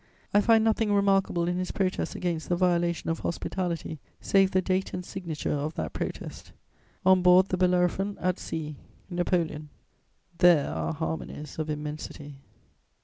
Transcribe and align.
I 0.33 0.41
find 0.41 0.63
nothing 0.63 0.91
remarkable 0.91 1.47
in 1.47 1.57
his 1.57 1.69
protest 1.69 2.15
against 2.15 2.49
the 2.49 2.55
violation 2.55 3.11
of 3.11 3.19
hospitality, 3.19 3.99
save 4.19 4.49
the 4.49 4.59
date 4.59 4.95
and 4.95 5.05
signature 5.05 5.51
of 5.53 5.75
that 5.75 5.93
protest: 5.93 6.53
"On 7.05 7.21
board 7.21 7.49
the 7.49 7.57
Bellerophon, 7.57 8.17
at 8.19 8.39
sea. 8.39 8.77
"NAPOLEON." 9.11 9.69
There 10.39 10.71
are 10.73 10.93
harmonies 10.95 11.59
of 11.59 11.69
immensity. 11.69 12.39